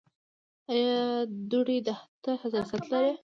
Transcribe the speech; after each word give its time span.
ایا 0.71 0.97
دوړو 1.49 1.77
ته 2.23 2.31
حساسیت 2.41 2.85
لرئ؟ 2.91 3.13